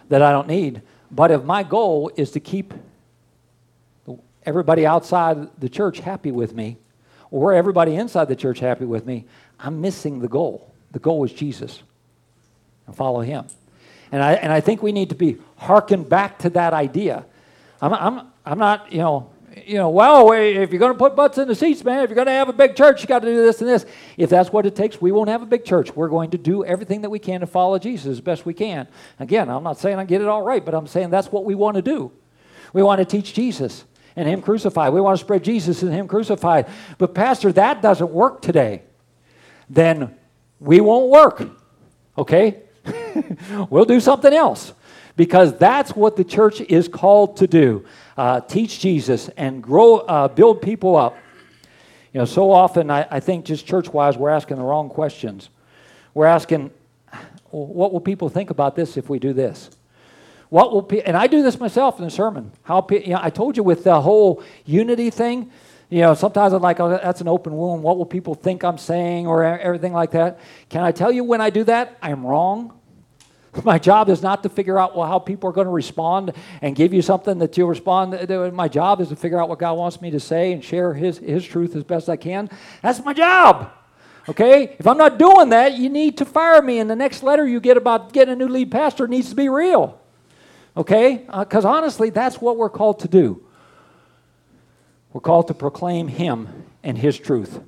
[0.09, 0.81] that I don't need.
[1.11, 2.73] But if my goal is to keep
[4.47, 6.77] everybody outside the church happy with me,
[7.29, 9.25] or everybody inside the church happy with me,
[9.59, 10.73] I'm missing the goal.
[10.91, 11.83] The goal is Jesus
[12.87, 13.45] and follow him.
[14.11, 17.25] And I, and I think we need to be hearkened back to that idea.
[17.81, 19.31] I'm, I'm, I'm not, you know,
[19.65, 22.15] you know, well, if you're going to put butts in the seats, man, if you're
[22.15, 23.85] going to have a big church, you got to do this and this.
[24.17, 25.93] If that's what it takes, we won't have a big church.
[25.95, 28.87] We're going to do everything that we can to follow Jesus as best we can.
[29.19, 31.55] Again, I'm not saying I get it all right, but I'm saying that's what we
[31.55, 32.11] want to do.
[32.73, 33.83] We want to teach Jesus
[34.15, 34.93] and Him crucified.
[34.93, 36.67] We want to spread Jesus and Him crucified.
[36.97, 38.83] But, Pastor, that doesn't work today.
[39.69, 40.15] Then
[40.59, 41.49] we won't work,
[42.17, 42.61] okay?
[43.69, 44.73] we'll do something else
[45.15, 47.85] because that's what the church is called to do
[48.17, 51.17] uh, teach Jesus and grow, uh, build people up.
[52.13, 55.49] You know, so often I, I think just church wise, we're asking the wrong questions.
[56.13, 56.71] We're asking,
[57.49, 59.69] what will people think about this if we do this?
[60.49, 62.51] What will pe- and I do this myself in the sermon.
[62.63, 65.49] How pe- you know, I told you with the whole unity thing.
[65.89, 67.83] You know, sometimes I'm like, oh, that's an open wound.
[67.83, 70.39] What will people think I'm saying, or everything like that?
[70.69, 72.77] Can I tell you when I do that, I'm wrong?
[73.63, 76.75] My job is not to figure out well, how people are going to respond and
[76.75, 78.13] give you something that you'll respond.
[78.53, 81.17] My job is to figure out what God wants me to say and share His,
[81.17, 82.49] his truth as best I can.
[82.81, 83.71] That's my job.
[84.29, 84.75] Okay?
[84.79, 86.79] If I'm not doing that, you need to fire me.
[86.79, 89.49] And the next letter you get about getting a new lead pastor needs to be
[89.49, 89.99] real.
[90.77, 91.25] Okay?
[91.37, 93.43] Because uh, honestly, that's what we're called to do.
[95.11, 97.59] We're called to proclaim Him and His truth.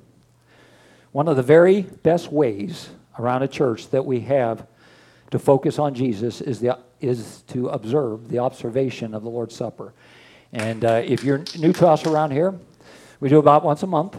[1.12, 4.66] One of the very best ways around a church that we have
[5.34, 9.92] to focus on Jesus is, the, is to observe the observation of the Lord's Supper.
[10.52, 12.54] And uh, if you're new to us around here,
[13.18, 14.16] we do about once a month.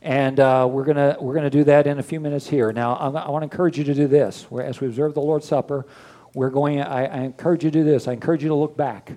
[0.00, 2.72] And uh, we're going we're gonna do that in a few minutes here.
[2.72, 4.46] Now, I'm, i want to encourage you to do this.
[4.58, 5.84] As we observe the Lord's Supper,
[6.32, 8.08] we're going, I, I encourage you to do this.
[8.08, 9.12] I encourage you to look back.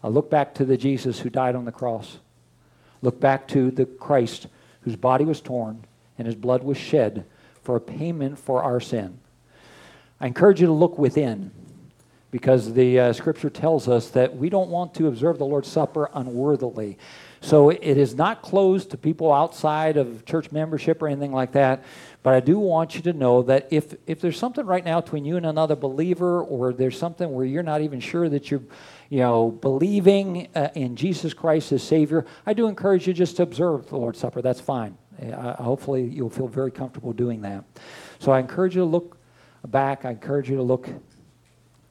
[0.00, 2.18] I look back to the Jesus who died on the cross.
[3.00, 4.46] Look back to the Christ
[4.82, 5.86] whose body was torn
[6.18, 7.24] and his blood was shed
[7.64, 9.18] for a payment for our sin.
[10.22, 11.50] I encourage you to look within
[12.30, 16.08] because the uh, scripture tells us that we don't want to observe the Lord's Supper
[16.14, 16.96] unworthily.
[17.40, 21.82] So it is not closed to people outside of church membership or anything like that.
[22.22, 25.24] But I do want you to know that if, if there's something right now between
[25.24, 28.62] you and another believer, or there's something where you're not even sure that you're,
[29.10, 33.42] you know, believing uh, in Jesus Christ as Savior, I do encourage you just to
[33.42, 34.40] observe the Lord's Supper.
[34.40, 34.96] That's fine.
[35.58, 37.64] Hopefully, you'll feel very comfortable doing that.
[38.20, 39.18] So I encourage you to look
[39.66, 40.04] back.
[40.04, 40.88] I encourage you to look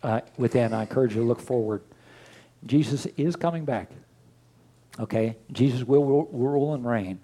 [0.03, 0.73] uh, within.
[0.73, 1.83] I encourage you to look forward.
[2.65, 3.91] Jesus is coming back.
[4.99, 5.37] Okay?
[5.51, 7.19] Jesus will rule and reign.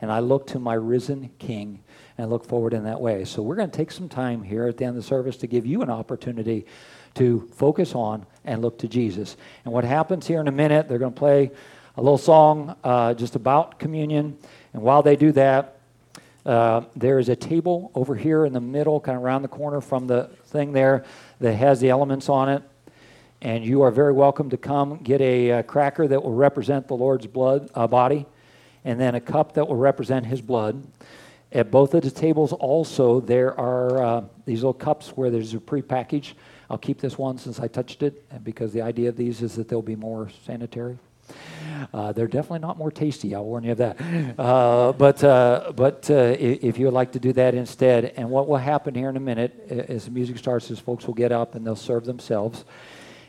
[0.00, 1.82] And I look to my risen King
[2.16, 3.24] and look forward in that way.
[3.24, 5.46] So we're going to take some time here at the end of the service to
[5.46, 6.66] give you an opportunity
[7.14, 9.36] to focus on and look to Jesus.
[9.64, 11.50] And what happens here in a minute, they're going to play
[11.96, 14.38] a little song uh, just about communion.
[14.72, 15.77] And while they do that,
[16.48, 19.80] uh, there is a table over here in the middle, kind of around the corner
[19.82, 21.04] from the thing there,
[21.40, 22.62] that has the elements on it.
[23.42, 26.94] And you are very welcome to come get a uh, cracker that will represent the
[26.94, 28.26] Lord's blood uh, body,
[28.84, 30.84] and then a cup that will represent His blood.
[31.52, 35.60] At both of the tables, also there are uh, these little cups where there's a
[35.60, 36.34] pre-package.
[36.70, 39.68] I'll keep this one since I touched it, because the idea of these is that
[39.68, 40.98] they'll be more sanitary.
[41.92, 43.34] Uh, they're definitely not more tasty.
[43.34, 43.96] I'll warn you of that.
[44.38, 48.48] Uh, but uh, but uh, if you would like to do that instead, and what
[48.48, 51.54] will happen here in a minute as the music starts, is folks will get up
[51.54, 52.64] and they'll serve themselves.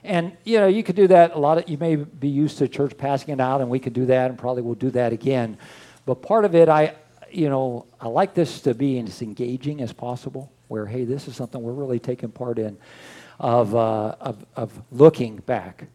[0.03, 1.35] And you know, you could do that.
[1.35, 3.93] A lot of you may be used to church passing it out, and we could
[3.93, 5.57] do that, and probably we'll do that again.
[6.05, 6.95] But part of it, I,
[7.31, 10.51] you know, I like this to be as engaging as possible.
[10.67, 12.77] Where hey, this is something we're really taking part in,
[13.39, 15.87] of uh, of, of looking back,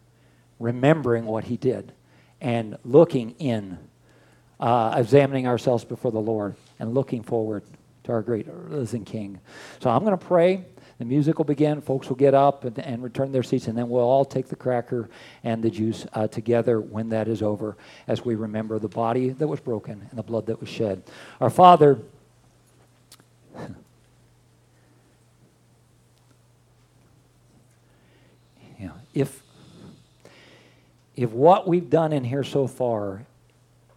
[0.59, 1.93] remembering what He did,
[2.41, 3.79] and looking in,
[4.61, 7.63] uh, examining ourselves before the Lord, and looking forward
[8.05, 9.41] to our great risen King.
[9.81, 10.65] So I'm going to pray.
[10.99, 13.89] The music will begin, folks will get up and, and return their seats, and then
[13.89, 15.11] we'll all take the cracker
[15.43, 17.77] and the juice uh, together when that is over
[18.07, 21.03] as we remember the body that was broken and the blood that was shed.
[21.41, 21.99] Our Father,
[29.15, 29.43] if,
[31.17, 33.27] if what we've done in here so far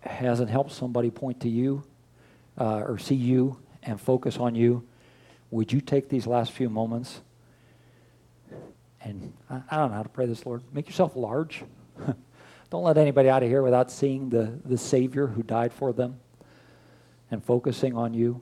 [0.02, 1.84] hasn't helped somebody point to you
[2.58, 4.88] uh, or see you and focus on you,
[5.52, 7.22] would you take these last few moments
[9.02, 10.62] and I, I don't know how to pray this, Lord.
[10.74, 11.64] Make yourself large.
[12.70, 16.20] don't let anybody out of here without seeing the, the Savior who died for them
[17.32, 18.42] and focusing on you.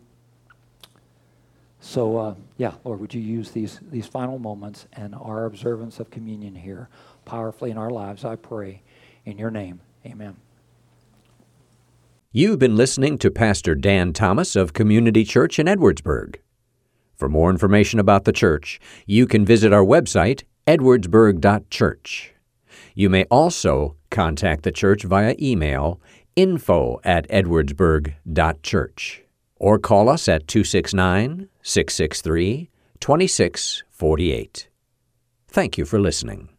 [1.79, 6.09] So, uh, yeah, Lord, would you use these, these final moments and our observance of
[6.09, 6.89] communion here
[7.25, 8.81] powerfully in our lives, I pray.
[9.25, 10.37] In your name, amen.
[12.31, 16.35] You've been listening to Pastor Dan Thomas of Community Church in Edwardsburg.
[17.15, 22.33] For more information about the church, you can visit our website, edwardsburg.church.
[22.93, 26.01] You may also contact the church via email
[26.35, 29.23] info at edwardsburg.church
[29.55, 32.69] or call us at 269 663
[32.99, 34.69] 2648.
[35.47, 36.54] Thank you for listening.